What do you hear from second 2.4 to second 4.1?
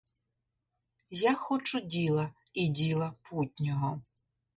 і діла путнього.